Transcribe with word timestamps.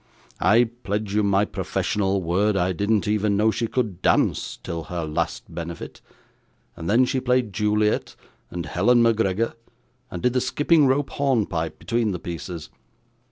'I 0.39 0.63
pledge 0.81 1.13
you 1.13 1.21
my 1.21 1.45
professional 1.45 2.23
word 2.23 2.57
I 2.57 2.71
didn't 2.73 3.07
even 3.07 3.37
know 3.37 3.51
she 3.51 3.67
could 3.67 4.01
dance, 4.01 4.57
till 4.63 4.85
her 4.85 5.05
last 5.05 5.43
benefit, 5.53 6.01
and 6.75 6.89
then 6.89 7.05
she 7.05 7.19
played 7.19 7.53
Juliet, 7.53 8.15
and 8.49 8.65
Helen 8.65 9.03
Macgregor, 9.03 9.53
and 10.09 10.23
did 10.23 10.33
the 10.33 10.41
skipping 10.41 10.87
rope 10.87 11.11
hornpipe 11.11 11.77
between 11.77 12.13
the 12.13 12.19
pieces. 12.19 12.71